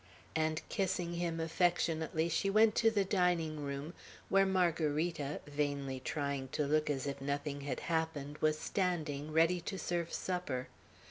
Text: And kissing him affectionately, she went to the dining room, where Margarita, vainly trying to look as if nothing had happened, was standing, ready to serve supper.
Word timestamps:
And 0.35 0.63
kissing 0.67 1.13
him 1.13 1.39
affectionately, 1.39 2.27
she 2.27 2.49
went 2.49 2.73
to 2.73 2.89
the 2.89 3.05
dining 3.05 3.63
room, 3.63 3.93
where 4.29 4.47
Margarita, 4.47 5.41
vainly 5.45 5.99
trying 5.99 6.47
to 6.53 6.65
look 6.65 6.89
as 6.89 7.05
if 7.05 7.21
nothing 7.21 7.61
had 7.61 7.81
happened, 7.81 8.39
was 8.39 8.57
standing, 8.57 9.31
ready 9.31 9.61
to 9.61 9.77
serve 9.77 10.11
supper. 10.11 10.69